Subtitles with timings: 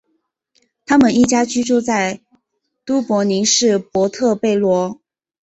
[0.87, 2.21] 他们一家居住在
[2.85, 4.99] 都柏林市波特贝罗。